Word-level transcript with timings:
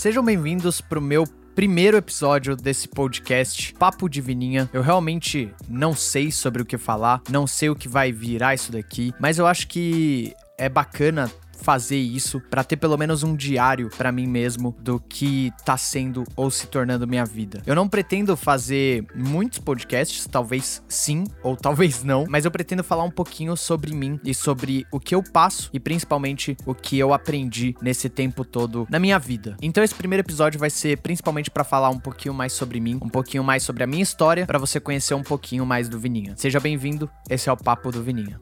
Sejam 0.00 0.24
bem-vindos 0.24 0.80
pro 0.80 0.98
meu 0.98 1.26
primeiro 1.54 1.94
episódio 1.94 2.56
desse 2.56 2.88
podcast 2.88 3.74
Papo 3.74 4.08
de 4.08 4.22
Vininha. 4.22 4.66
Eu 4.72 4.80
realmente 4.80 5.52
não 5.68 5.94
sei 5.94 6.32
sobre 6.32 6.62
o 6.62 6.64
que 6.64 6.78
falar, 6.78 7.20
não 7.28 7.46
sei 7.46 7.68
o 7.68 7.76
que 7.76 7.86
vai 7.86 8.10
virar 8.10 8.54
isso 8.54 8.72
daqui, 8.72 9.12
mas 9.20 9.38
eu 9.38 9.46
acho 9.46 9.68
que 9.68 10.34
é 10.56 10.70
bacana 10.70 11.30
fazer 11.60 11.98
isso 11.98 12.40
para 12.40 12.64
ter 12.64 12.76
pelo 12.76 12.96
menos 12.96 13.22
um 13.22 13.36
diário 13.36 13.88
para 13.96 14.10
mim 14.10 14.26
mesmo 14.26 14.74
do 14.80 14.98
que 14.98 15.52
tá 15.64 15.76
sendo 15.76 16.24
ou 16.34 16.50
se 16.50 16.66
tornando 16.66 17.06
minha 17.06 17.24
vida. 17.24 17.62
Eu 17.66 17.74
não 17.74 17.88
pretendo 17.88 18.36
fazer 18.36 19.06
muitos 19.14 19.58
podcasts, 19.58 20.26
talvez 20.26 20.82
sim 20.88 21.24
ou 21.42 21.56
talvez 21.56 22.02
não, 22.02 22.24
mas 22.28 22.44
eu 22.44 22.50
pretendo 22.50 22.82
falar 22.82 23.04
um 23.04 23.10
pouquinho 23.10 23.56
sobre 23.56 23.94
mim 23.94 24.18
e 24.24 24.34
sobre 24.34 24.86
o 24.90 24.98
que 24.98 25.14
eu 25.14 25.22
passo 25.22 25.70
e 25.72 25.78
principalmente 25.78 26.56
o 26.66 26.74
que 26.74 26.98
eu 26.98 27.12
aprendi 27.12 27.74
nesse 27.80 28.08
tempo 28.08 28.44
todo 28.44 28.86
na 28.90 28.98
minha 28.98 29.18
vida. 29.18 29.56
Então 29.60 29.84
esse 29.84 29.94
primeiro 29.94 30.22
episódio 30.22 30.58
vai 30.58 30.70
ser 30.70 30.98
principalmente 30.98 31.50
para 31.50 31.64
falar 31.64 31.90
um 31.90 31.98
pouquinho 31.98 32.34
mais 32.34 32.52
sobre 32.52 32.80
mim, 32.80 32.98
um 33.02 33.08
pouquinho 33.08 33.44
mais 33.44 33.62
sobre 33.62 33.82
a 33.82 33.86
minha 33.86 34.02
história, 34.02 34.46
para 34.46 34.58
você 34.58 34.80
conhecer 34.80 35.14
um 35.14 35.22
pouquinho 35.22 35.66
mais 35.66 35.88
do 35.88 35.98
Vininha. 35.98 36.34
Seja 36.36 36.58
bem-vindo, 36.58 37.10
esse 37.28 37.48
é 37.48 37.52
o 37.52 37.56
papo 37.56 37.90
do 37.90 38.02
Vininha. 38.02 38.40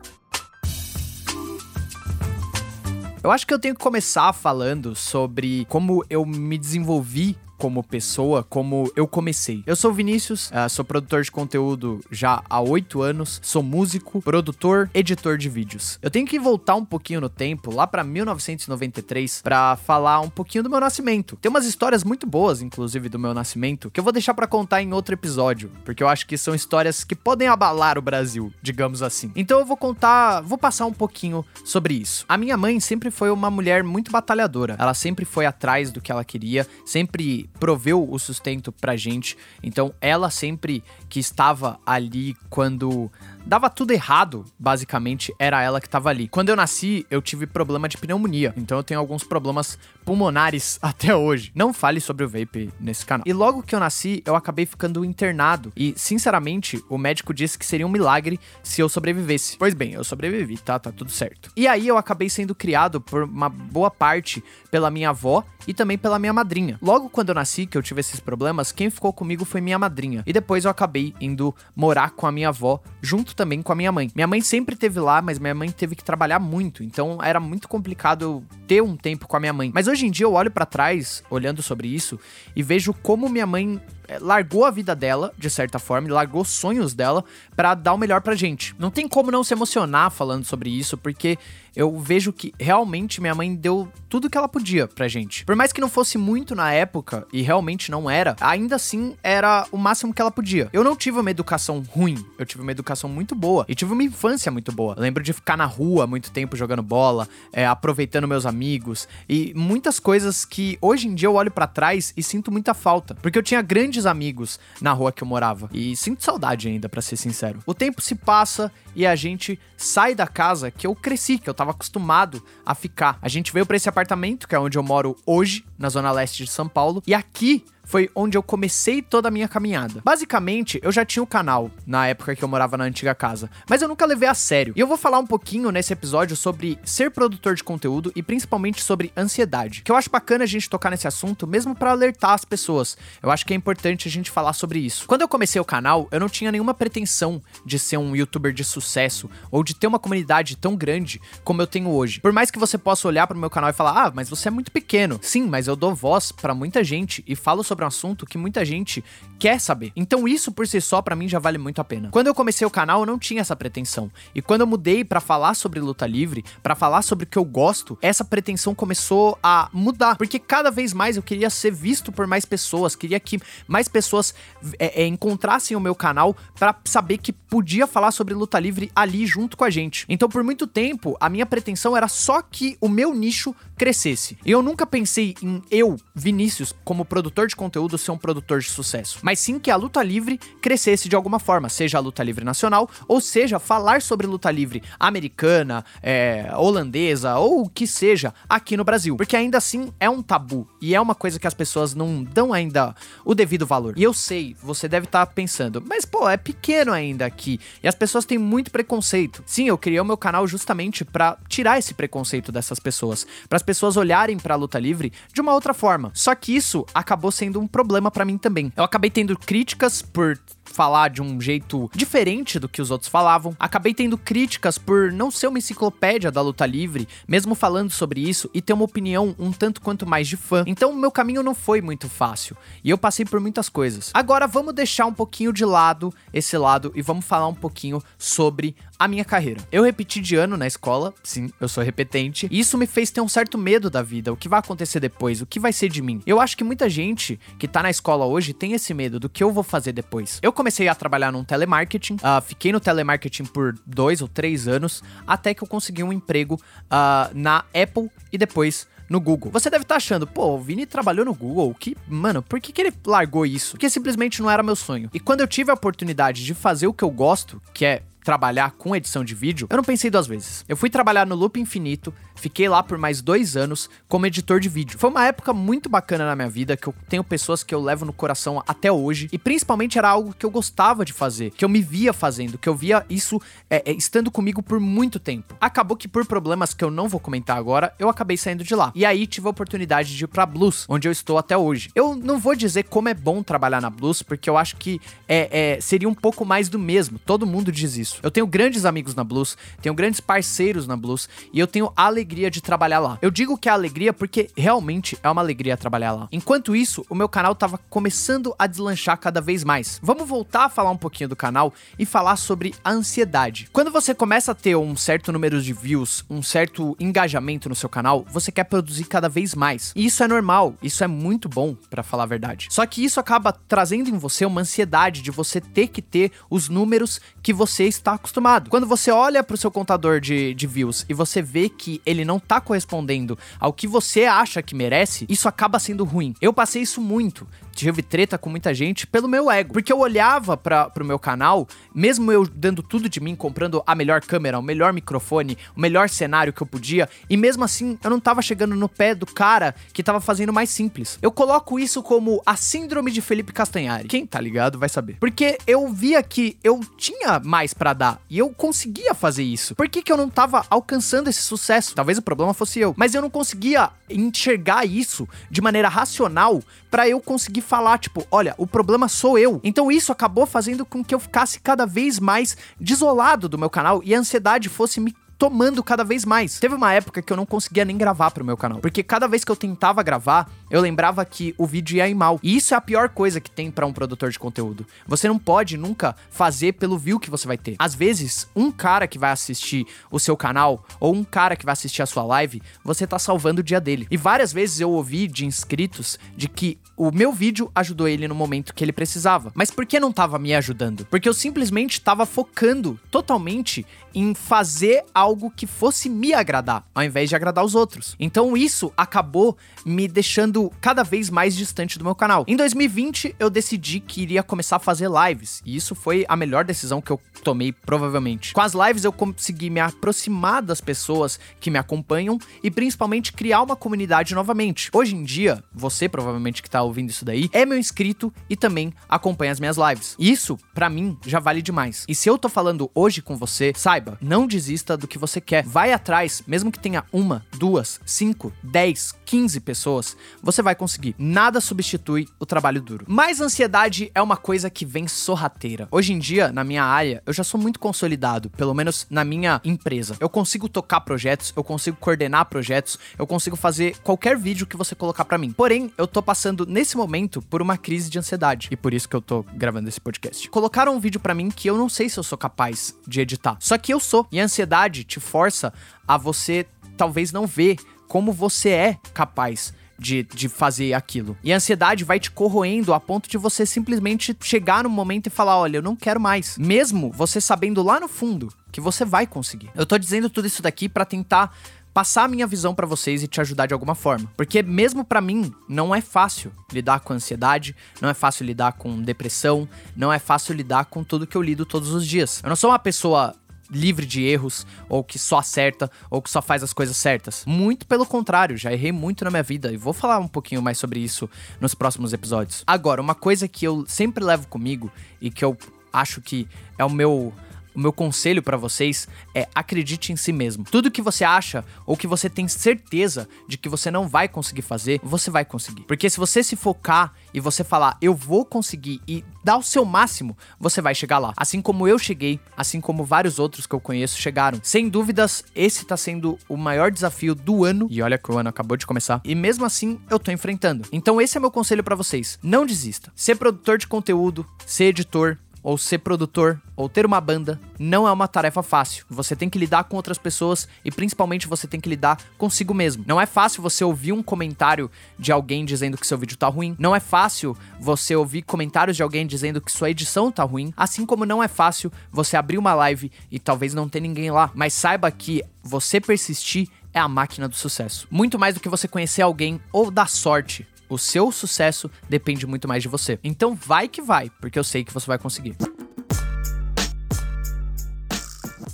Eu 3.29 3.33
acho 3.33 3.47
que 3.47 3.53
eu 3.53 3.59
tenho 3.59 3.75
que 3.75 3.83
começar 3.83 4.33
falando 4.33 4.97
sobre 4.97 5.67
como 5.67 6.03
eu 6.09 6.25
me 6.25 6.57
desenvolvi 6.57 7.37
como 7.59 7.83
pessoa, 7.83 8.43
como 8.43 8.91
eu 8.95 9.07
comecei. 9.07 9.63
Eu 9.67 9.77
sou 9.77 9.93
Vinícius, 9.93 10.51
uh, 10.51 10.71
sou 10.71 10.85
produtor 10.85 11.23
de 11.23 11.31
conteúdo 11.31 12.01
já 12.11 12.43
há 12.49 12.61
oito 12.61 13.03
anos, 13.03 13.41
sou 13.43 13.63
músico, 13.63 14.23
produtor, 14.23 14.89
editor 14.95 15.37
de 15.37 15.49
vídeos. 15.49 15.99
Eu 16.01 16.11
tenho 16.11 16.27
que 16.27 16.39
voltar 16.39 16.77
um 16.77 16.85
pouquinho 16.85 17.21
no 17.21 17.29
tempo, 17.29 17.75
lá 17.75 17.87
para 17.87 18.05
1993, 18.05 19.43
para 19.43 19.77
falar 19.77 20.21
um 20.21 20.31
pouquinho 20.31 20.63
do 20.63 20.71
meu 20.71 20.81
nascimento. 20.81 21.37
Tem 21.41 21.51
umas 21.51 21.67
histórias 21.67 22.05
muito 22.05 22.27
boas, 22.27 22.63
inclusive, 22.63 23.09
do 23.09 23.19
meu 23.19 23.35
nascimento, 23.35 23.91
que 23.91 23.99
eu 23.99 24.05
vou 24.05 24.13
deixar 24.13 24.35
para 24.35 24.47
contar 24.47 24.81
em 24.81 24.93
outro 24.93 25.15
episódio, 25.15 25.71
porque 25.85 26.03
eu 26.03 26.09
acho 26.09 26.27
que 26.27 26.39
são 26.39 26.55
histórias 26.55 27.03
que 27.03 27.17
podem 27.17 27.49
abalar 27.49 27.99
o 27.99 28.03
Brasil, 28.03 28.53
digamos 28.63 29.03
assim. 29.03 29.33
Então 29.35 29.59
eu 29.59 29.67
vou 29.67 29.77
contar, 29.77 30.41
vou 30.43 30.57
passar 30.57 30.87
um 30.87 30.93
pouquinho 30.93 31.45
sobre 31.65 31.95
isso. 31.95 32.25
A 32.29 32.37
minha 32.37 32.57
mãe 32.57 32.79
sempre 32.79 33.11
foi 33.11 33.31
uma 33.31 33.51
mulher 33.51 33.83
muito 33.83 34.13
batalhadora. 34.13 34.77
Ela 34.79 34.95
sempre 34.95 35.25
foi 35.25 35.45
atrás 35.45 35.91
do 35.91 36.01
que 36.01 36.13
ela 36.13 36.25
queria, 36.25 36.67
sempre 36.87 37.48
proveu 37.59 38.09
o 38.11 38.19
sustento 38.19 38.71
pra 38.73 38.97
gente. 38.97 39.37
Então 39.63 39.93
ela 40.01 40.31
sempre 40.31 40.83
que 41.09 41.21
estava 41.21 41.79
ali 41.85 42.37
quando 42.49 43.11
dava 43.49 43.71
tudo 43.71 43.93
errado, 43.93 44.45
basicamente, 44.59 45.35
era 45.39 45.63
ela 45.63 45.81
que 45.81 45.89
tava 45.89 46.11
ali. 46.11 46.29
Quando 46.29 46.51
eu 46.51 46.57
nasci, 46.57 47.07
eu 47.11 47.23
tive 47.23 47.47
problema 47.47 47.89
de 47.89 47.97
pneumonia, 47.97 48.53
então 48.57 48.77
eu 48.77 48.85
tenho 48.85 49.01
alguns 49.01 49.25
problemas 49.25 49.79
pulmonares 50.05 50.79
até 50.83 51.17
hoje. 51.17 51.51
Não 51.55 51.73
fale 51.73 51.99
sobre 51.99 52.27
o 52.27 52.29
vape 52.29 52.71
nesse 52.79 53.07
canal. 53.07 53.25
E 53.27 53.33
logo 53.33 53.63
que 53.63 53.75
eu 53.75 53.81
nasci, 53.81 54.23
eu 54.27 54.37
acabei 54.37 54.67
ficando 54.67 55.03
internado 55.03 55.73
e, 55.75 55.95
sinceramente, 55.97 56.85
o 56.91 56.99
médico 56.99 57.33
disse 57.33 57.59
que 57.59 57.65
seria 57.65 57.87
um 57.87 57.91
milagre 57.91 58.39
se 58.63 58.83
eu 58.83 58.89
sobrevivesse. 58.89 59.57
Pois 59.57 59.73
bem, 59.73 59.95
eu 59.95 60.05
sobrevivi, 60.05 60.59
tá? 60.59 60.79
Tá 60.79 60.93
tudo 60.93 61.11
certo. 61.11 61.51
E 61.57 61.67
aí 61.67 61.89
eu 61.89 61.97
acabei 61.97 62.29
sendo 62.29 62.55
criado 62.55 63.01
por 63.01 63.23
uma 63.23 63.49
boa 63.49 63.91
parte 63.91 64.45
pela 64.71 64.91
minha 64.91 65.09
avó 65.09 65.43
e 65.67 65.73
também 65.73 65.97
pela 65.97 66.19
minha 66.19 66.33
madrinha. 66.35 66.79
Logo 66.83 67.09
quando 67.09 67.31
eu 67.31 67.35
nasci, 67.35 67.65
que 67.65 67.79
eu 67.79 67.83
tive 67.83 68.01
esses 68.01 68.21
problemas, 68.21 68.73
quem 68.73 68.91
ficou 68.91 69.13
comigo 69.13 69.47
foi 69.47 69.63
minha 69.63 69.79
madrinha. 69.79 70.23
E 70.27 70.33
depois 70.35 70.67
eu 70.67 70.71
acabei 70.71 71.15
indo 71.19 71.55
morar 71.75 72.11
com 72.11 72.27
a 72.27 72.33
minha 72.33 72.49
avó 72.49 72.81
junto 73.01 73.38
também 73.39 73.63
com 73.63 73.71
a 73.73 73.77
minha 73.77 73.93
mãe. 73.93 74.11
Minha 74.17 74.27
mãe 74.27 74.41
sempre 74.41 74.75
teve 74.75 74.99
lá, 74.99 75.23
mas 75.23 75.39
minha 75.39 75.55
mãe 75.55 75.71
teve 75.71 75.95
que 75.95 76.03
trabalhar 76.03 76.41
muito, 76.41 76.83
então 76.83 77.19
era 77.23 77.39
muito 77.39 77.69
complicado 77.69 78.23
eu 78.23 78.45
ter 78.67 78.83
um 78.83 78.97
tempo 78.97 79.29
com 79.29 79.37
a 79.37 79.41
minha 79.41 79.53
mãe. 79.53 79.71
Mas 79.73 79.87
hoje 79.87 80.07
em 80.07 80.11
dia 80.11 80.27
eu 80.27 80.33
olho 80.33 80.51
para 80.51 80.67
trás, 80.67 81.23
olhando 81.31 81.63
sobre 81.63 81.87
isso, 81.87 82.19
e 82.57 82.63
vejo 82.65 82.93
como 82.93 83.29
minha 83.29 83.47
mãe 83.47 83.81
largou 84.21 84.65
a 84.65 84.71
vida 84.71 84.95
dela, 84.95 85.33
de 85.37 85.51
certa 85.51 85.79
forma, 85.79 86.13
largou 86.13 86.45
sonhos 86.45 86.95
dela 86.95 87.25
para 87.55 87.75
dar 87.75 87.95
o 87.95 87.99
melhor 87.99 88.21
pra 88.21 88.35
gente. 88.35 88.75
Não 88.79 88.91
tem 88.91 89.07
como 89.07 89.31
não 89.31 89.45
se 89.45 89.53
emocionar 89.53 90.11
falando 90.11 90.45
sobre 90.45 90.71
isso, 90.71 90.97
porque 90.97 91.39
eu 91.79 91.97
vejo 91.97 92.33
que 92.33 92.53
realmente 92.59 93.21
minha 93.21 93.37
mãe 93.37 93.55
deu 93.55 93.89
tudo 94.09 94.29
que 94.29 94.37
ela 94.37 94.49
podia 94.49 94.89
pra 94.89 95.07
gente. 95.07 95.45
Por 95.45 95.55
mais 95.55 95.73
que 95.73 95.81
não 95.81 95.89
fosse 95.89 96.19
muito 96.19 96.53
na 96.55 96.73
época, 96.73 97.25
e 97.33 97.41
realmente 97.41 97.89
não 97.89 98.11
era, 98.11 98.35
ainda 98.41 98.75
assim 98.75 99.15
era 99.23 99.65
o 99.71 99.77
máximo 99.77 100.13
que 100.13 100.21
ela 100.21 100.31
podia. 100.31 100.69
Eu 100.73 100.83
não 100.83 100.97
tive 100.97 101.21
uma 101.21 101.31
educação 101.31 101.85
ruim, 101.89 102.17
eu 102.37 102.45
tive 102.45 102.63
uma 102.63 102.73
educação 102.73 103.09
muito 103.09 103.35
boa 103.35 103.65
e 103.69 103.77
tive 103.77 103.93
uma 103.93 104.03
infância 104.03 104.51
muito 104.51 104.73
boa. 104.73 104.95
Eu 104.97 105.03
lembro 105.03 105.23
de 105.23 105.33
ficar 105.33 105.57
na 105.57 105.67
rua 105.67 106.05
muito 106.05 106.33
tempo 106.33 106.57
jogando 106.57 106.83
bola, 106.83 107.29
é, 107.53 107.65
aproveitando 107.65 108.27
meus 108.27 108.45
amigos 108.45 109.07
e 109.29 109.53
muitas 109.55 110.01
coisas 110.01 110.45
que 110.45 110.79
hoje 110.81 111.07
em 111.07 111.15
dia 111.15 111.29
eu 111.29 111.35
olho 111.35 111.51
para 111.51 111.69
trás 111.69 112.13
e 112.17 112.23
sinto 112.25 112.51
muita 112.51 112.75
falta, 112.75 113.15
porque 113.23 113.39
eu 113.39 113.43
tinha 113.43 113.63
grandes 113.63 113.98
grandes 113.99 114.07
amigos 114.07 114.61
na 114.81 114.93
rua 114.93 115.13
que 115.13 115.23
eu 115.23 115.27
morava. 115.27 115.69
E 115.73 115.97
sinto 115.97 116.25
saudade 116.25 116.69
ainda, 116.69 116.89
para 116.89 117.03
ser 117.03 117.17
sincero. 117.17 117.61
O 117.67 117.75
tempo 117.75 118.01
se 118.01 118.15
passa 118.15 118.71
e 118.95 119.07
a 119.07 119.17
gente 119.17 119.59
sai 119.77 120.15
da 120.15 120.27
casa 120.27 120.71
que 120.71 120.87
eu 120.87 120.95
cresci, 120.95 121.39
que 121.39 121.51
eu 121.51 121.55
tava 121.55 121.73
acostumado 121.73 122.43
a 122.65 122.75
ficar. 122.75 123.19
A 123.21 123.29
gente 123.29 123.53
veio 123.53 123.67
para 123.67 123.77
esse 123.77 123.89
apartamento, 123.89 124.47
que 124.47 124.55
é 124.55 124.59
onde 124.59 124.79
eu 124.79 124.83
moro 124.83 125.17
hoje, 125.27 125.65
na 125.79 125.89
zona 125.89 126.13
leste 126.13 126.45
de 126.45 126.51
São 126.51 126.69
Paulo, 126.69 127.03
e 127.07 127.15
aqui 127.15 127.65
foi 127.89 128.11
onde 128.15 128.37
eu 128.37 128.43
comecei 128.43 129.01
toda 129.01 129.29
a 129.29 129.31
minha 129.31 129.49
caminhada. 129.49 130.03
Basicamente, 130.05 130.79
eu 130.83 130.93
já 130.93 131.07
tinha 131.07 131.23
o 131.23 131.27
canal 131.27 131.71
na 131.87 132.07
época 132.07 132.37
que 132.37 132.45
eu 132.45 132.49
morava 132.49 132.77
na 132.77 132.85
antiga 132.85 133.15
casa, 133.15 133.51
mas 133.67 133.81
eu 133.81 133.89
nunca 133.89 134.05
levei 134.05 134.29
a 134.29 134.35
sério. 134.35 134.75
E 134.77 134.81
eu 134.81 134.87
vou 134.87 134.99
falar 134.99 135.19
um 135.19 135.27
pouquinho 135.27 135.73
nesse 135.73 135.95
episódio 135.95 136.37
sobre 136.37 136.79
ser 136.85 137.11
produtor 137.11 137.55
de 137.55 137.65
conteúdo 137.65 138.13
e 138.15 138.23
principalmente 138.23 138.83
sobre 138.83 139.11
ansiedade, 139.17 139.81
que 139.81 139.91
eu 139.91 139.97
acho 139.97 140.11
bacana 140.11 140.45
a 140.45 140.47
gente 140.47 140.69
tocar 140.69 140.91
nesse 140.91 141.09
assunto 141.09 141.47
mesmo 141.47 141.75
para 141.75 141.91
alertar 141.91 142.33
as 142.33 142.45
pessoas. 142.45 142.99
Eu 143.23 143.31
acho 143.31 143.47
que 143.47 143.55
é 143.55 143.57
importante 143.57 144.07
a 144.07 144.11
gente 144.11 144.31
falar 144.31 144.53
sobre 144.53 144.81
isso. 144.81 145.07
Quando 145.07 145.23
eu 145.23 145.29
comecei 145.29 145.59
o 145.59 145.65
canal, 145.65 146.09
eu 146.11 146.21
não 146.21 146.29
tinha 146.29 146.53
nenhuma 146.53 146.75
pretensão 146.75 147.43
de 147.65 147.79
ser 147.79 147.97
um 147.97 148.15
youtuber 148.15 148.53
de 148.53 148.65
sucesso 148.65 149.31
ou 149.51 149.65
de 149.65 149.75
ter 149.75 149.87
uma 149.87 149.99
comunidade 149.99 150.57
tão 150.59 150.77
grande 150.77 151.23
como 151.43 151.63
eu 151.63 151.67
tenho 151.67 151.89
hoje. 151.89 152.21
Por 152.21 152.33
mais 152.33 152.51
que 152.51 152.59
você 152.59 152.77
possa 152.77 153.09
olhar 153.09 153.27
para 153.27 153.37
o 153.37 153.41
meu 153.41 153.49
canal 153.49 153.71
e 153.71 153.73
falar: 153.73 154.09
"Ah, 154.09 154.13
mas 154.15 154.29
você 154.29 154.49
é 154.49 154.51
muito 154.51 154.71
pequeno". 154.71 155.19
Sim, 155.23 155.47
mas 155.47 155.67
eu 155.67 155.75
dou 155.75 155.95
voz 155.95 156.31
para 156.31 156.55
muita 156.55 156.85
gente 156.85 157.25
e 157.27 157.35
falo 157.35 157.65
sobre 157.65 157.78
sobre 157.79 157.85
um 157.85 157.89
assunto 157.89 158.27
que 158.27 158.37
muita 158.37 158.65
gente 158.65 159.05
quer 159.39 159.61
saber. 159.61 159.93
Então 159.95 160.27
isso 160.27 160.51
por 160.51 160.67
si 160.67 160.81
só 160.81 161.01
para 161.01 161.15
mim 161.15 161.29
já 161.29 161.39
vale 161.39 161.59
muito 161.59 161.81
a 161.81 161.85
pena. 161.85 162.11
Quando 162.11 162.27
eu 162.27 162.35
comecei 162.35 162.67
o 162.67 162.71
canal 162.71 163.01
eu 163.01 163.07
não 163.07 163.19
tinha 163.19 163.41
essa 163.41 163.55
pretensão. 163.55 164.11
E 164.35 164.43
quando 164.43 164.63
eu 164.63 164.67
mudei 164.67 165.05
para 165.05 165.21
falar 165.21 165.55
sobre 165.55 165.79
luta 165.81 166.07
livre, 166.07 166.45
para 166.63 166.75
falar 166.75 167.03
sobre 167.03 167.25
o 167.25 167.27
que 167.27 167.39
eu 167.39 167.45
gosto, 167.45 167.97
essa 168.03 168.25
pretensão 168.25 168.75
começou 168.75 169.39
a 169.43 169.69
mudar, 169.73 170.17
porque 170.17 170.39
cada 170.39 170.71
vez 170.71 170.93
mais 170.93 171.17
eu 171.17 171.23
queria 171.23 171.49
ser 171.51 171.71
visto 171.71 172.11
por 172.11 172.27
mais 172.27 172.45
pessoas, 172.45 172.97
queria 172.97 173.21
que 173.21 173.41
mais 173.69 173.87
pessoas 173.87 174.35
é, 174.79 175.03
é, 175.03 175.07
encontrassem 175.07 175.77
o 175.77 175.81
meu 175.81 175.95
canal 175.95 176.37
para 176.59 176.75
saber 176.85 177.19
que 177.19 177.33
podia 177.33 177.87
falar 177.87 178.11
sobre 178.11 178.35
luta 178.35 178.59
livre 178.59 178.91
ali 178.95 179.25
junto 179.27 179.57
com 179.57 179.65
a 179.65 179.71
gente. 179.71 180.05
Então 180.09 180.29
por 180.29 180.43
muito 180.43 180.67
tempo 180.67 181.17
a 181.21 181.29
minha 181.29 181.47
pretensão 181.47 181.97
era 181.97 182.09
só 182.09 182.43
que 182.43 182.77
o 182.81 182.89
meu 182.89 183.15
nicho 183.15 183.55
crescesse. 183.79 184.37
Eu 184.45 184.61
nunca 184.61 184.85
pensei 184.85 185.35
em 185.41 185.63
eu, 185.71 185.97
Vinícius, 186.15 186.75
como 186.85 187.05
produtor 187.05 187.47
de 187.47 187.55
conteúdo, 187.55 187.97
ser 187.97 188.11
um 188.11 188.19
produtor 188.19 188.59
de 188.61 188.69
sucesso. 188.69 189.21
Mas 189.23 189.39
sim 189.39 189.59
que 189.59 189.71
a 189.71 189.77
luta 189.77 190.03
livre 190.03 190.39
crescesse 190.61 191.09
de 191.09 191.15
alguma 191.15 191.39
forma, 191.39 191.69
seja 191.69 191.97
a 191.97 192.01
luta 192.01 192.23
livre 192.23 192.45
nacional, 192.45 192.91
ou 193.07 193.21
seja, 193.21 193.61
falar 193.61 194.03
sobre 194.03 194.27
luta 194.27 194.51
livre 194.51 194.83
americana, 194.99 195.85
é, 196.03 196.51
holandesa, 196.57 197.37
ou 197.37 197.63
o 197.63 197.71
que 197.71 197.87
seja, 197.87 198.35
aqui 198.49 198.77
no 198.77 198.85
Brasil. 198.85 199.17
Porque 199.17 199.37
ainda 199.37 199.59
assim 199.59 199.93
é 200.01 200.11
um 200.11 200.23
tabu. 200.23 200.69
E 200.81 200.95
é 200.95 201.01
uma 201.01 201.15
coisa 201.15 201.39
que 201.39 201.47
as 201.47 201.55
pessoas 201.55 201.95
não 201.95 202.25
dão 202.25 202.53
ainda 202.53 202.95
o 203.25 203.35
devido 203.35 203.65
valor. 203.65 203.95
E 203.97 204.03
eu 204.03 204.13
sei, 204.13 204.57
você 204.61 204.89
deve 204.89 205.07
estar 205.07 205.25
tá 205.25 205.33
pensando, 205.33 205.83
mas 205.87 206.05
pô, 206.05 206.29
é 206.29 206.37
pequeno 206.37 206.93
ainda 206.93 207.25
aqui. 207.25 207.61
E 207.81 207.87
as 207.87 207.95
pessoas 207.95 208.25
têm 208.25 208.39
muito 208.39 208.73
preconceito. 208.73 209.43
Sim, 209.47 209.69
eu 209.69 209.79
criei 209.79 210.01
o 210.01 210.05
meu 210.05 210.17
canal 210.17 210.47
justamente 210.49 211.05
para 211.05 211.39
tirar 211.49 211.79
esse 211.79 211.95
preconceito 211.95 212.51
dessas 212.51 212.81
pessoas. 212.81 213.25
Para 213.49 213.68
pessoas 213.69 213.99
olharem 213.99 214.39
para 214.39 214.55
a 214.55 214.57
luta 214.57 214.79
livre 214.79 215.13
de 215.31 215.43
uma 215.43 215.53
outra 215.53 215.75
forma. 215.75 216.11
Só 216.15 216.35
que 216.35 216.57
isso 216.57 216.87
acabou 216.95 217.31
sendo 217.31 217.61
um 217.61 217.67
problema 217.67 218.11
para 218.11 218.25
mim 218.25 218.39
também. 218.39 218.73
Eu 218.75 218.83
acabei 218.83 219.11
tendo 219.11 219.39
críticas 219.39 220.01
por 220.01 220.41
falar 220.65 221.09
de 221.09 221.21
um 221.21 221.39
jeito 221.39 221.91
diferente 221.95 222.59
do 222.59 222.69
que 222.69 222.81
os 222.81 222.91
outros 222.91 223.11
falavam. 223.11 223.55
Acabei 223.59 223.93
tendo 223.93 224.17
críticas 224.17 224.79
por 224.79 225.13
não 225.13 225.31
ser 225.31 225.49
uma 225.49 225.59
enciclopédia 225.59 226.31
da 226.31 226.41
luta 226.41 226.65
livre, 226.65 227.07
mesmo 227.27 227.55
falando 227.55 227.91
sobre 227.91 228.21
isso 228.21 228.49
e 228.55 228.63
ter 228.63 228.73
uma 228.73 228.85
opinião 228.85 229.35
um 229.39 229.53
tanto 229.53 229.83
quanto 229.83 230.07
mais 230.07 230.29
de 230.29 230.37
fã. 230.37 230.65
Então, 230.67 230.95
meu 230.95 231.11
caminho 231.11 231.43
não 231.43 231.55
foi 231.55 231.83
muito 231.83 232.09
fácil 232.09 232.57
e 232.83 232.89
eu 232.89 232.97
passei 232.97 233.25
por 233.27 233.39
muitas 233.39 233.69
coisas. 233.69 234.11
Agora, 234.15 234.47
vamos 234.47 234.75
deixar 234.75 235.05
um 235.05 235.13
pouquinho 235.13 235.53
de 235.53 235.65
lado 235.65 236.15
esse 236.33 236.57
lado 236.57 236.93
e 236.95 237.03
vamos 237.03 237.27
falar 237.27 237.49
um 237.49 237.55
pouquinho 237.55 238.03
sobre 238.17 238.75
a 238.99 239.07
minha 239.07 239.25
carreira. 239.25 239.61
Eu 239.71 239.83
repeti 239.83 240.21
de 240.21 240.37
ano 240.37 240.57
na 240.57 240.67
escola, 240.67 241.15
sim, 241.23 241.51
eu 241.61 241.69
sou 241.69 241.85
repetente, 241.85 242.49
e 242.51 242.59
isso 242.59 242.77
me 242.77 242.87
fez 242.87 243.11
ter 243.11 243.21
um 243.21 243.29
certo 243.29 243.57
medo 243.57 243.89
da 243.89 244.03
vida, 244.03 244.33
o 244.33 244.37
que 244.37 244.49
vai 244.49 244.59
acontecer 244.59 244.99
depois, 245.01 245.41
o 245.41 245.47
que 245.47 245.61
vai 245.61 245.73
ser 245.73 245.89
de 245.89 246.03
mim. 246.03 246.21
Eu 246.27 246.41
acho 246.41 246.57
que 246.57 246.65
muita 246.65 246.89
gente 246.89 247.39
que 247.59 247.69
tá 247.69 247.83
na 247.83 247.91
escola 247.91 248.27
hoje 248.27 248.53
tem 248.53 248.73
esse 248.73 248.93
medo 248.93 249.21
do 249.21 249.29
que 249.29 249.43
eu 249.43 249.53
vou 249.53 249.63
fazer 249.63 249.93
depois. 249.93 250.39
Eu 250.43 250.53
comecei 250.53 250.89
a 250.89 250.95
trabalhar 250.95 251.31
num 251.31 251.45
telemarketing, 251.45 252.15
uh, 252.15 252.43
fiquei 252.43 252.73
no 252.73 252.81
telemarketing 252.81 253.45
por 253.45 253.75
dois 253.87 254.21
ou 254.21 254.29
três 254.29 254.67
anos, 254.67 255.03
até 255.27 255.55
que 255.55 255.63
eu 255.63 255.69
consegui 255.69 256.03
um 256.03 256.13
emprego 256.13 256.55
uh, 256.55 257.31
na 257.35 257.65
Apple 257.75 258.11
e 258.33 258.39
depois 258.39 258.89
no 259.09 259.21
Google. 259.21 259.51
Você 259.53 259.71
deve 259.71 259.85
estar 259.85 259.95
tá 259.95 259.97
achando, 259.97 260.27
pô, 260.27 260.55
o 260.55 260.59
Vini 260.59 260.85
trabalhou 260.85 261.25
no 261.25 261.35
Google, 261.35 261.75
que, 261.75 261.97
mano, 262.07 262.43
por 262.43 262.61
que, 262.61 262.73
que 262.73 262.83
ele 262.83 262.93
largou 263.07 263.47
isso? 263.47 263.73
Porque 263.73 263.89
simplesmente 263.89 264.43
não 264.43 264.51
era 264.51 264.63
meu 264.63 264.77
sonho. 264.77 265.09
E 265.15 265.21
quando 265.21 265.41
eu 265.41 265.47
tive 265.47 265.71
a 265.71 265.75
oportunidade 265.75 266.45
de 266.45 266.53
fazer 266.53 266.87
o 266.87 266.93
que 266.93 267.03
eu 267.03 267.11
gosto, 267.11 267.61
que 267.73 267.85
é 267.85 268.03
trabalhar 268.29 268.73
com 268.73 268.95
edição 268.95 269.25
de 269.25 269.35
vídeo, 269.35 269.67
eu 269.71 269.77
não 269.79 269.83
pensei 269.83 270.11
duas 270.11 270.27
vezes. 270.27 270.63
Eu 270.69 270.77
fui 270.77 270.91
trabalhar 270.91 271.25
no 271.25 271.35
Loop 271.35 271.59
Infinito, 271.59 272.13
Fiquei 272.39 272.69
lá 272.69 272.83
por 272.83 272.97
mais 272.97 273.21
dois 273.21 273.57
anos 273.57 273.91
como 274.09 274.27
editor 274.27 274.61
de 274.61 274.69
vídeo. 274.69 274.99
Foi 274.99 275.11
uma 275.11 275.27
época 275.27 275.53
muito 275.53 275.89
bacana 275.89 276.25
na 276.25 276.37
minha 276.37 276.49
vida, 276.49 276.77
que 276.77 276.87
eu 276.87 276.95
tenho 277.09 277.25
pessoas 277.25 277.65
que 277.65 277.75
eu 277.75 277.83
levo 277.83 278.05
no 278.05 278.13
coração 278.13 278.63
até 278.67 278.91
hoje. 278.91 279.29
E 279.33 279.39
principalmente 279.39 279.99
era 279.99 280.09
algo 280.09 280.33
que 280.33 280.47
eu 280.47 280.51
gostava 280.51 281.05
de 281.05 281.13
fazer, 281.13 281.51
que 281.51 281.65
eu 281.65 281.69
me 281.69 281.83
via 281.83 282.13
fazendo, 282.13 282.57
que 282.57 282.69
eu 282.69 282.75
via 282.75 283.05
isso 283.11 283.41
é, 283.69 283.83
é, 283.85 283.93
estando 283.93 284.31
comigo 284.31 284.63
por 284.63 284.79
muito 284.79 285.19
tempo. 285.19 285.57
Acabou 285.61 285.97
que 285.97 286.07
por 286.07 286.25
problemas 286.27 286.73
que 286.73 286.85
eu 286.85 286.91
não 286.91 287.09
vou 287.09 287.19
comentar 287.19 287.57
agora, 287.57 287.93
eu 287.99 288.09
acabei 288.09 288.37
saindo 288.37 288.63
de 288.63 288.75
lá. 288.75 288.93
E 288.95 289.05
aí 289.05 289.27
tive 289.27 289.49
a 289.49 289.51
oportunidade 289.51 290.17
de 290.17 290.25
ir 290.25 290.29
pra 290.29 290.47
Blues, 290.47 290.87
onde 290.89 291.09
eu 291.09 291.13
estou 291.13 291.39
até 291.39 291.57
hoje. 291.57 291.91
Eu 291.95 292.15
não 292.15 292.39
vou 292.39 292.55
dizer 292.55 292.85
como 292.85 293.09
é 293.09 293.15
bom 293.15 293.43
trabalhar 293.43 293.81
na 293.81 293.91
Blues, 293.91 294.23
porque 294.23 294.49
eu 294.49 294.57
acho 294.57 294.77
que 294.77 295.01
é, 295.29 295.75
é 295.77 295.81
seria 295.81 296.09
um 296.09 296.15
pouco 296.15 296.45
mais 296.45 296.69
do 296.69 296.79
mesmo. 296.79 297.19
Todo 297.19 297.47
mundo 297.47 297.73
diz 297.73 297.97
isso. 297.97 298.18
Eu 298.23 298.31
tenho 298.31 298.47
grandes 298.47 298.85
amigos 298.85 299.15
na 299.15 299.25
Blues, 299.25 299.57
tenho 299.81 299.95
grandes 299.95 300.21
parceiros 300.21 300.87
na 300.87 300.97
Blues, 300.97 301.29
e 301.53 301.59
eu 301.59 301.67
tenho 301.67 301.93
alegria 301.97 302.51
de 302.51 302.61
trabalhar 302.61 302.99
lá. 302.99 303.19
Eu 303.23 303.31
digo 303.31 303.57
que 303.57 303.69
é 303.69 303.73
alegria 303.73 304.13
porque 304.13 304.51
realmente 304.57 305.19
é 305.23 305.31
uma 305.31 305.41
alegria 305.41 305.77
trabalhar 305.77 306.13
lá. 306.13 306.29
Enquanto 306.33 306.77
isso, 306.77 307.05
o 307.09 307.15
meu 307.15 307.29
canal 307.29 307.55
tava 307.55 307.79
começando 307.89 308.55
a 308.59 308.67
deslanchar 308.67 309.19
cada 309.19 309.41
vez 309.41 309.65
mais. 309.65 309.99
Vamos 310.03 310.29
voltar 310.29 310.65
a 310.65 310.69
falar 310.69 310.91
um 310.91 310.97
pouquinho 310.97 311.29
do 311.29 311.37
canal 311.37 311.73
e 311.99 312.05
falar 312.05 312.37
sobre 312.37 312.75
a 312.85 312.91
ansiedade. 312.91 313.69
Quando 313.73 313.91
você 313.91 314.15
começa 314.15 314.53
a 314.53 314.55
ter 314.55 314.77
um 314.77 314.97
certo 314.97 315.33
número 315.33 315.61
de 315.63 315.73
views, 315.73 316.25
um 316.29 316.43
certo 316.43 316.97
engajamento 316.99 317.69
no 317.69 317.75
seu 317.75 317.89
canal, 317.89 318.25
você 318.31 318.51
quer 318.51 318.65
produzir 318.65 319.05
cada 319.05 319.29
vez 319.29 319.55
mais. 319.55 319.93
E 319.95 320.07
isso 320.07 320.23
é 320.23 320.29
normal, 320.29 320.75
isso 320.83 321.03
é 321.03 321.07
muito 321.07 321.49
bom, 321.49 321.75
para 321.89 322.03
falar 322.03 322.25
a 322.25 322.27
verdade. 322.27 322.69
Só 322.71 322.85
que 322.87 323.05
isso 323.05 323.21
acaba 323.21 323.53
trazendo 323.53 324.09
em 324.09 324.19
você 324.19 324.45
uma 324.45 324.61
ansiedade 324.61 325.23
de 325.23 325.31
você 325.31 325.61
ter 325.61 325.89
que 325.89 326.03
ter 326.03 326.33
os 326.51 326.69
números 326.69 327.21
que 327.43 327.53
você 327.53 327.85
está 327.99 328.13
acostumado. 328.13 328.69
Quando 328.69 328.87
você 328.87 329.11
olha 329.11 329.43
pro 329.43 329.57
seu 329.57 329.71
contador 329.71 330.21
de, 330.21 330.53
de 330.55 330.67
views 330.67 331.07
e 331.09 331.15
você 331.15 331.41
vê 331.41 331.69
que 331.69 332.03
ele 332.05 332.19
ele 332.19 332.25
não 332.25 332.39
tá 332.39 332.61
correspondendo 332.61 333.39
ao 333.59 333.73
que 333.73 333.87
você 333.87 334.25
acha 334.25 334.63
que 334.63 334.75
merece, 334.75 335.25
isso 335.29 335.49
acaba 335.49 335.79
sendo 335.79 336.05
ruim. 336.05 336.35
Eu 336.41 336.53
passei 336.53 336.83
isso 336.83 337.01
muito 337.01 337.47
tive 337.79 338.03
treta 338.03 338.37
com 338.37 338.51
muita 338.51 338.75
gente 338.75 339.07
pelo 339.07 339.29
meu 339.29 339.51
ego. 339.51 339.73
Porque 339.73 339.93
eu 339.93 340.01
olhava 340.01 340.57
para 340.57 340.91
pro 340.91 341.05
meu 341.05 341.19
canal, 341.19 341.67
mesmo 341.95 342.33
eu 342.33 342.47
dando 342.47 342.83
tudo 342.83 343.09
de 343.09 343.21
mim, 343.21 343.37
comprando 343.37 343.83
a 343.87 343.95
melhor 343.95 344.21
câmera, 344.21 344.59
o 344.59 344.63
melhor 344.63 344.93
microfone, 344.93 345.57
o 345.77 345.81
melhor 345.81 346.09
cenário 346.09 346.53
que 346.53 346.61
eu 346.61 346.67
podia, 346.67 347.09
e 347.31 347.37
mesmo 347.37 347.63
assim 347.63 347.99
eu 348.03 348.11
não 348.11 348.19
tava 348.19 348.43
chegando 348.43 348.75
no 348.75 348.89
pé 348.89 349.15
do 349.15 349.27
cara 349.27 349.75
que 349.93 350.03
tava 350.03 350.21
fazendo 350.21 350.53
mais 350.53 350.71
simples. 350.71 351.19
Eu 351.23 351.31
coloco 351.31 351.79
isso 351.79 352.03
como 352.03 352.43
a 352.45 352.57
síndrome 352.57 353.11
de 353.11 353.21
Felipe 353.21 353.53
Castanhari. 353.53 354.09
Quem 354.09 354.27
tá 354.27 354.41
ligado 354.41 354.79
vai 354.79 354.89
saber. 354.89 355.17
Porque 355.21 355.59
eu 355.67 355.89
via 355.89 356.23
que 356.23 356.59
eu 356.65 356.81
tinha 356.97 357.41
mais 357.45 357.73
para 357.73 357.88
dar 357.93 358.21
e 358.29 358.39
eu 358.39 358.51
conseguia 358.51 359.15
fazer 359.15 359.43
isso. 359.43 359.75
Por 359.75 359.89
que, 359.89 360.03
que 360.03 360.13
eu 360.13 360.17
não 360.17 360.29
tava 360.29 360.65
alcançando 360.71 361.29
esse 361.29 361.43
sucesso? 361.43 361.95
Talvez 361.95 362.19
o 362.19 362.23
problema 362.23 362.55
fosse 362.55 362.81
eu, 362.81 362.95
mas 362.97 363.15
eu 363.15 363.23
não 363.23 363.31
conseguia 363.31 363.91
enxergar 364.09 364.87
isso 364.87 365.29
de 365.51 365.61
maneira 365.61 365.89
racional 365.89 366.63
para 366.91 367.09
eu 367.09 367.21
conseguir 367.21 367.61
falar, 367.61 367.99
tipo, 367.99 368.27
olha, 368.31 368.55
o 368.57 368.67
problema 368.67 369.09
sou 369.09 369.39
eu. 369.39 369.61
Então 369.63 369.91
isso 369.91 370.13
acabou 370.13 370.47
fazendo 370.47 370.85
com 370.85 371.05
que 371.05 371.15
eu 371.15 371.21
ficasse 371.21 371.61
cada 371.61 371.87
vez 371.87 372.19
mais 372.19 372.57
desolado 372.81 373.49
do 373.49 373.59
meu 373.59 373.71
canal 373.71 374.01
e 374.05 374.15
a 374.15 374.19
ansiedade 374.19 374.69
fosse 374.69 375.01
me 375.01 375.15
tomando 375.39 375.83
cada 375.83 376.03
vez 376.03 376.25
mais. 376.25 376.59
Teve 376.59 376.75
uma 376.75 376.93
época 376.93 377.23
que 377.23 377.33
eu 377.33 377.37
não 377.37 377.47
conseguia 377.47 377.85
nem 377.85 377.97
gravar 377.97 378.33
pro 378.33 378.45
meu 378.45 378.57
canal, 378.57 378.81
porque 378.81 379.03
cada 379.03 379.29
vez 379.29 379.45
que 379.45 379.53
eu 379.53 379.57
tentava 379.57 380.03
gravar, 380.03 380.51
eu 380.69 380.81
lembrava 380.81 381.25
que 381.25 381.55
o 381.57 381.67
vídeo 381.67 381.97
ia 381.97 382.09
ir 382.09 382.15
mal. 382.15 382.41
E 382.43 382.57
isso 382.57 382.75
é 382.75 382.77
a 382.77 382.81
pior 382.81 383.09
coisa 383.09 383.41
que 383.41 383.51
tem 383.51 383.71
para 383.71 383.87
um 383.87 383.93
produtor 383.93 384.31
de 384.31 384.39
conteúdo. 384.39 384.87
Você 385.07 385.29
não 385.29 385.39
pode 385.39 385.79
nunca 385.79 386.17
fazer 386.29 386.73
pelo 386.73 386.99
view 386.99 387.21
que 387.21 387.31
você 387.31 387.47
vai 387.47 387.57
ter. 387.57 387.77
Às 387.79 387.95
vezes, 387.95 388.49
um 388.55 388.73
cara 388.73 389.07
que 389.07 389.19
vai 389.19 389.31
assistir 389.31 389.87
o 390.11 390.19
seu 390.19 390.37
canal 390.37 390.85
ou 390.99 391.15
um 391.15 391.23
cara 391.23 391.57
que 391.57 391.65
vai 391.65 391.73
assistir 391.73 392.03
a 392.03 392.07
sua 392.07 392.25
live, 392.25 392.61
você 392.83 393.07
tá 393.07 393.19
salvando 393.19 393.61
o 393.61 393.65
dia 393.65 393.81
dele. 393.81 394.07
E 394.11 394.17
várias 394.17 394.53
vezes 394.53 394.81
eu 394.81 394.91
ouvi 394.91 395.29
de 395.29 395.47
inscritos 395.47 396.19
de 396.37 396.49
que 396.49 396.79
o 396.97 397.13
meu 397.13 397.33
vídeo 397.33 397.71
ajudou 397.75 398.09
ele 398.09 398.27
no 398.27 398.35
momento 398.35 398.75
que 398.75 398.85
ele 398.85 398.93
precisava. 398.93 399.53
Mas 399.55 399.71
por 399.71 399.87
que 399.87 400.01
não 400.01 400.13
tava 400.13 400.37
me 400.37 400.53
ajudando? 400.53 401.07
Porque 401.07 401.29
eu 401.29 401.35
simplesmente 401.35 402.01
tava 402.01 402.27
focando 402.27 402.99
totalmente 403.09 403.87
em 404.13 404.35
fazer 404.35 405.05
algo 405.15 405.28
que 405.55 405.67
fosse 405.67 406.09
me 406.09 406.33
agradar, 406.33 406.87
ao 406.95 407.03
invés 407.03 407.29
de 407.29 407.37
agradar 407.37 407.65
os 407.65 407.75
outros. 407.75 408.17
Então 408.19 408.57
isso 408.57 408.93
acabou 408.97 409.57
me 409.85 410.07
deixando 410.09 410.71
cada 410.81 411.03
vez 411.03 411.31
mais 411.31 411.57
distante 411.57 411.99
do 411.99 412.05
meu 412.05 412.15
canal. 412.15 412.45
Em 412.47 412.57
2020, 412.57 413.37
eu 413.39 413.51
decidi 413.51 414.01
que 414.01 414.23
iria 414.23 414.43
começar 414.43 414.77
a 414.77 414.81
fazer 414.81 415.09
lives, 415.09 415.63
e 415.65 415.77
isso 415.77 415.95
foi 415.95 416.25
a 416.29 416.37
melhor 416.37 416.65
decisão 416.65 417.01
que 417.01 417.11
eu 417.11 417.21
tomei, 417.43 417.73
provavelmente. 417.73 418.53
Com 418.53 418.61
as 418.61 418.73
lives, 418.75 419.05
eu 419.05 419.13
consegui 419.13 419.71
me 419.71 419.81
aproximar 419.81 420.63
das 420.63 420.81
pessoas 420.81 421.39
que 421.61 421.71
me 421.71 421.79
acompanham 421.79 422.39
e 422.63 422.71
principalmente 422.71 423.33
criar 423.33 423.63
uma 423.63 423.77
comunidade 423.77 424.35
novamente. 424.35 424.91
Hoje 424.93 425.15
em 425.15 425.25
dia, 425.25 425.63
você 425.73 426.09
provavelmente 426.09 426.63
que 426.63 426.71
tá 426.71 426.83
ouvindo 426.83 427.11
isso 427.11 427.25
daí, 427.25 427.49
é 427.53 427.65
meu 427.65 427.79
inscrito 427.79 428.33
e 428.49 428.57
também 428.57 428.93
acompanha 429.09 429.53
as 429.53 429.61
minhas 429.61 429.77
lives. 429.77 430.17
Isso, 430.19 430.59
para 430.75 430.89
mim, 430.89 431.17
já 431.27 431.39
vale 431.39 431.63
demais. 431.63 432.05
E 432.09 432.15
se 432.15 432.29
eu 432.29 432.39
tô 432.39 432.49
falando 432.49 432.91
hoje 432.95 433.23
com 433.23 433.37
você, 433.37 433.73
saiba, 433.77 434.19
não 434.21 434.47
desista 434.47 434.97
do 434.97 435.09
que 435.09 435.18
você 435.19 435.41
quer. 435.41 435.65
Vai 435.65 435.93
atrás, 435.93 436.43
mesmo 436.47 436.73
que 436.73 436.79
tenha 436.79 437.05
uma, 437.13 437.45
duas, 437.59 438.01
cinco, 438.07 438.53
dez, 438.63 439.15
quinze 439.25 439.61
pessoas, 439.61 440.17
você 440.43 440.63
vai 440.63 440.75
conseguir. 440.75 441.15
Nada 441.19 441.61
substitui 441.61 442.27
o 442.39 442.47
trabalho 442.47 442.81
duro. 442.81 443.05
Mas 443.09 443.41
ansiedade 443.41 444.11
é 444.15 444.23
uma 444.23 444.37
coisa 444.37 444.71
que 444.71 444.87
vem 444.87 445.07
sorrateira. 445.07 445.89
Hoje 445.91 446.13
em 446.13 446.19
dia, 446.19 446.51
na 446.53 446.65
minha 446.65 446.85
área, 446.85 447.23
eu 447.27 447.33
já 447.33 447.45
sou 447.45 447.61
muito 447.61 447.79
consolidado, 447.79 448.51
pelo 448.51 448.73
menos 448.73 449.07
na 449.11 449.25
minha 449.25 449.61
empresa. 449.65 450.17
Eu 450.21 450.29
consigo 450.29 450.69
tocar 450.69 451.01
projetos, 451.01 451.53
eu 451.57 451.65
consigo 451.65 451.97
coordenar 451.97 452.47
projetos, 452.47 452.99
eu 453.19 453.27
consigo 453.27 453.57
fazer 453.57 453.99
qualquer 453.99 454.39
vídeo 454.39 454.67
que 454.67 454.77
você 454.77 454.95
colocar 454.95 455.25
para 455.25 455.39
mim. 455.39 455.53
Porém, 455.53 455.93
eu 455.99 456.07
tô 456.07 456.23
passando 456.23 456.65
nesse 456.65 456.97
momento 456.97 457.43
por 457.43 457.61
uma 457.61 457.77
crise 457.77 458.09
de 458.09 458.19
ansiedade 458.19 458.69
e 458.71 458.77
por 458.77 458.95
isso 458.95 459.09
que 459.09 459.17
eu 459.17 459.21
tô 459.21 459.45
gravando 459.55 459.89
esse 459.89 460.01
podcast. 460.01 460.49
Colocaram 460.51 460.95
um 460.95 461.01
vídeo 461.01 461.21
para 461.21 461.35
mim 461.35 461.51
que 461.51 461.69
eu 461.69 461.77
não 461.77 461.89
sei 461.89 462.09
se 462.09 462.19
eu 462.19 462.23
sou 462.23 462.39
capaz 462.39 462.97
de 463.07 463.21
editar. 463.21 463.57
Só 463.61 463.77
que 463.77 463.93
eu 463.93 464.01
sou. 464.01 464.27
E 464.31 464.41
a 464.41 464.45
ansiedade 464.45 465.05
te 465.09 465.19
força 465.19 465.73
a 466.07 466.17
você 466.17 466.67
talvez 466.97 467.33
não 467.33 467.47
ver 467.47 467.77
como 468.07 468.33
você 468.33 468.71
é 468.71 468.99
capaz 469.13 469.73
de, 469.99 470.23
de 470.23 470.49
fazer 470.49 470.95
aquilo. 470.95 471.37
E 471.43 471.53
a 471.53 471.57
ansiedade 471.57 472.05
vai 472.05 472.21
te 472.21 472.31
corroendo 472.31 472.95
a 472.95 473.01
ponto 473.01 473.29
de 473.29 473.37
você 473.37 473.67
simplesmente 473.67 474.37
chegar 474.41 474.85
no 474.85 474.91
momento 474.91 475.27
e 475.27 475.31
falar: 475.31 475.59
olha, 475.59 475.79
eu 475.79 475.83
não 475.83 475.97
quero 475.97 476.21
mais. 476.21 476.57
Mesmo 476.57 477.11
você 477.11 477.41
sabendo 477.41 477.83
lá 477.83 477.99
no 477.99 478.09
fundo 478.09 478.53
que 478.71 478.81
você 478.81 479.05
vai 479.05 479.27
conseguir. 479.27 479.71
Eu 479.75 479.85
tô 479.85 479.99
dizendo 479.99 480.31
tudo 480.31 480.47
isso 480.47 480.63
daqui 480.63 480.89
para 480.89 481.05
tentar 481.05 481.53
passar 481.93 482.25
a 482.25 482.29
minha 482.29 482.47
visão 482.47 482.75
para 482.75 482.87
vocês 482.87 483.25
e 483.25 483.27
te 483.27 483.41
ajudar 483.41 483.67
de 483.67 483.75
alguma 483.75 483.95
forma. 483.95 484.31
Porque 484.37 484.63
mesmo 484.63 485.05
para 485.05 485.21
mim 485.21 485.53
não 485.69 485.93
é 485.93 486.01
fácil 486.01 486.53
lidar 486.73 487.01
com 487.01 487.13
ansiedade, 487.13 487.75
não 488.01 488.09
é 488.09 488.15
fácil 488.15 488.47
lidar 488.47 488.75
com 488.75 489.03
depressão, 489.03 489.69
não 489.97 490.13
é 490.13 490.19
fácil 490.21 490.55
lidar 490.55 490.85
com 490.85 491.03
tudo 491.03 491.27
que 491.27 491.37
eu 491.37 491.43
lido 491.43 491.67
todos 491.67 491.93
os 491.93 492.07
dias. 492.07 492.41
Eu 492.45 492.51
não 492.51 492.57
sou 492.57 492.71
uma 492.71 492.79
pessoa 492.79 493.35
livre 493.71 494.07
de 494.07 494.23
erros, 494.23 494.67
ou 494.89 495.05
que 495.05 495.19
só 495.19 495.39
acerta, 495.39 495.91
ou 496.11 496.23
que 496.23 496.31
só 496.31 496.41
faz 496.41 496.63
as 496.63 496.73
coisas 496.73 496.97
certas. 496.97 497.45
Muito 497.47 497.87
pelo 497.87 498.07
contrário, 498.07 498.57
já 498.57 498.73
errei 498.73 498.93
muito 498.93 499.25
na 499.25 499.31
minha 499.31 499.43
vida 499.43 499.73
e 499.73 499.77
vou 499.77 499.93
falar 499.93 500.19
um 500.19 500.29
pouquinho 500.29 500.63
mais 500.63 500.79
sobre 500.79 501.01
isso 501.01 501.29
nos 501.61 501.75
próximos 501.75 502.13
episódios. 502.13 502.63
Agora, 502.67 503.01
uma 503.01 503.15
coisa 503.15 503.47
que 503.47 503.67
eu 503.67 503.85
sempre 503.87 504.25
levo 504.25 504.47
comigo 504.49 504.91
e 505.21 505.31
que 505.31 505.45
eu 505.45 505.57
acho 505.93 506.21
que 506.21 506.47
é 506.77 506.85
o 506.85 506.91
meu 506.91 507.33
o 507.75 507.81
meu 507.81 507.93
conselho 507.93 508.43
para 508.43 508.57
vocês 508.57 509.09
é 509.35 509.49
acredite 509.55 510.13
em 510.13 510.17
si 510.17 510.33
mesmo. 510.33 510.65
Tudo 510.65 510.91
que 510.91 511.03
você 511.03 511.25
acha 511.25 511.65
ou 511.87 511.97
que 511.97 512.07
você 512.07 512.29
tem 512.29 512.49
certeza 512.49 513.29
de 513.47 513.57
que 513.57 513.69
você 513.69 513.91
não 513.91 514.09
vai 514.09 514.29
conseguir 514.29 514.63
fazer, 514.63 515.01
você 515.03 515.31
vai 515.31 515.45
conseguir. 515.45 515.83
Porque 515.83 516.09
se 516.09 516.19
você 516.19 516.43
se 516.43 516.57
focar 516.57 517.13
e 517.33 517.41
você 517.41 517.63
falar 517.65 517.97
eu 518.01 518.15
vou 518.15 518.45
conseguir 518.45 519.01
e 519.07 519.25
dar 519.43 519.57
o 519.57 519.63
seu 519.63 519.85
máximo, 519.85 520.37
você 520.61 520.83
vai 520.83 520.95
chegar 520.95 521.19
lá. 521.19 521.33
Assim 521.37 521.63
como 521.63 521.89
eu 521.89 521.99
cheguei, 521.99 522.39
assim 522.57 522.81
como 522.81 523.05
vários 523.05 523.39
outros 523.39 523.67
que 523.67 523.75
eu 523.75 523.81
conheço 523.81 524.21
chegaram. 524.21 524.61
Sem 524.63 524.89
dúvidas, 524.89 525.45
esse 525.55 525.85
tá 525.87 525.97
sendo 525.97 526.39
o 526.49 526.57
maior 526.57 526.91
desafio 526.91 527.35
do 527.35 527.65
ano. 527.65 527.89
E 527.91 528.03
olha 528.03 528.19
que 528.19 528.31
o 528.31 528.39
ano 528.39 528.49
acabou 528.49 528.77
de 528.77 528.87
começar. 528.87 529.21
E 529.25 529.35
mesmo 529.35 529.65
assim, 529.65 529.99
eu 530.11 530.19
tô 530.19 530.31
enfrentando. 530.31 530.87
Então 530.93 531.21
esse 531.21 531.37
é 531.37 531.41
meu 531.41 531.51
conselho 531.51 531.83
para 531.83 531.97
vocês. 531.97 532.39
Não 532.43 532.67
desista. 532.67 533.11
Ser 533.15 533.37
produtor 533.37 533.79
de 533.79 533.87
conteúdo, 533.87 534.47
ser 534.67 534.85
editor, 534.85 535.39
ou 535.63 535.77
ser 535.77 535.99
produtor, 535.99 536.61
ou 536.77 536.89
ter 536.89 537.05
uma 537.05 537.21
banda, 537.21 537.61
não 537.79 538.07
é 538.07 538.13
uma 538.13 538.29
tarefa 538.29 538.63
fácil. 538.63 539.05
Você 539.11 539.35
tem 539.35 539.51
que 539.51 539.59
lidar 539.59 539.85
com 539.85 539.97
outras 539.97 540.19
pessoas 540.19 540.69
e 540.85 540.91
principalmente 540.91 541.49
você 541.49 541.67
tem 541.67 541.81
que 541.81 541.89
lidar 541.89 542.19
consigo 542.37 542.73
mesmo. 542.73 543.05
Não 543.07 543.21
é 543.21 543.27
fácil 543.27 543.63
você 543.63 543.83
ouvir 543.85 544.13
um 544.13 544.23
comentário 544.23 544.91
de 545.19 545.33
alguém 545.33 545.65
dizendo 545.65 545.99
que 545.99 546.07
seu 546.07 546.17
vídeo 546.17 546.37
tá 546.37 546.47
ruim. 546.47 546.77
Não 546.79 546.95
é 546.95 547.01
fácil 547.01 547.57
você 547.81 548.15
ouvir 548.15 548.43
comentários 548.43 548.97
de 548.97 549.03
alguém 549.03 549.27
dizendo 549.27 549.61
que 549.61 549.73
sua 549.73 549.91
edição 549.91 550.31
tá 550.31 550.45
ruim. 550.45 550.73
Assim 550.77 551.05
como 551.05 551.27
não 551.27 551.43
é 551.43 551.49
fácil 551.49 551.93
você 552.13 552.37
abrir 552.37 552.59
uma 552.59 552.75
live 552.75 553.11
e 553.31 553.39
talvez 553.39 553.75
não 553.75 553.89
ter 553.89 554.01
ninguém 554.01 554.31
lá. 554.31 554.51
Mas 554.55 554.73
saiba 554.73 555.11
que 555.11 555.43
você 555.63 556.01
persistir 556.01 556.69
é 556.93 557.01
a 557.01 557.09
máquina 557.09 557.49
do 557.49 557.57
sucesso. 557.57 558.07
Muito 558.11 558.39
mais 558.39 558.55
do 558.55 558.61
que 558.61 558.69
você 558.69 558.89
conhecer 558.89 559.23
alguém 559.23 559.61
ou 559.73 559.91
dar 559.91 560.09
sorte. 560.09 560.67
O 560.89 560.99
seu 560.99 561.31
sucesso 561.31 561.91
depende 562.09 562.47
muito 562.47 562.67
mais 562.67 562.83
de 562.83 562.89
você. 562.89 563.19
Então 563.23 563.55
vai 563.55 563.89
que 563.89 564.01
vai, 564.01 564.31
porque 564.41 564.59
eu 564.59 564.65
sei 564.65 564.85
que 564.85 564.93
você 564.93 565.07
vai 565.07 565.19
conseguir. 565.19 565.57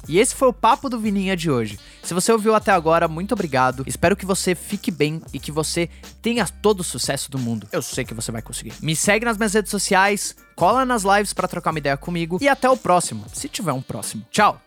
E 0.07 0.19
esse 0.19 0.35
foi 0.35 0.49
o 0.49 0.53
papo 0.53 0.89
do 0.89 0.99
Vininha 0.99 1.37
de 1.37 1.51
hoje. 1.51 1.79
Se 2.03 2.13
você 2.13 2.31
ouviu 2.31 2.55
até 2.55 2.71
agora, 2.71 3.09
muito 3.09 3.33
obrigado. 3.33 3.85
Espero 3.87 4.17
que 4.17 4.27
você 4.27 4.55
fique 4.55 4.91
bem 4.91 5.23
e 5.33 5.39
que 5.39 5.51
você 5.51 5.89
tenha 6.21 6.47
todo 6.47 6.81
o 6.81 6.85
sucesso 6.85 7.31
do 7.31 7.39
mundo. 7.39 7.67
Eu 7.73 7.81
sei 7.81 8.05
que 8.05 8.13
você 8.13 8.31
vai 8.31 8.43
conseguir. 8.43 8.75
Me 8.83 8.95
segue 8.95 9.25
nas 9.25 9.39
minhas 9.39 9.55
redes 9.55 9.71
sociais, 9.71 10.37
cola 10.55 10.85
nas 10.85 11.05
lives 11.05 11.33
para 11.33 11.49
trocar 11.49 11.71
uma 11.71 11.79
ideia 11.79 11.97
comigo 11.97 12.39
e 12.41 12.49
até 12.49 12.69
o 12.69 12.77
próximo, 12.77 13.25
se 13.33 13.49
tiver 13.49 13.73
um 13.73 13.83
próximo. 13.83 14.27
Tchau. 14.31 14.61